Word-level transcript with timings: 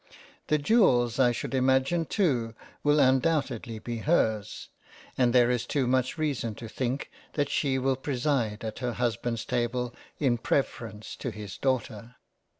The 0.47 0.57
Jewels 0.57 1.19
I 1.19 1.31
should 1.31 1.53
imagine 1.53 2.05
too 2.05 2.55
will 2.83 2.99
undoubtedly 2.99 3.77
be 3.77 3.97
hers, 3.99 4.69
and 5.15 5.31
there 5.31 5.51
is 5.51 5.67
too 5.67 5.85
much 5.85 6.17
reason 6.17 6.55
to 6.55 6.67
think 6.67 7.11
that 7.33 7.49
she 7.49 7.77
will 7.77 7.95
pre 7.97 8.17
side 8.17 8.63
at 8.63 8.79
her 8.79 8.93
Husbands 8.93 9.45
table 9.45 9.93
in 10.17 10.39
preference 10.39 11.15
to 11.17 11.29
his 11.29 11.55
Daughter. 11.55 12.15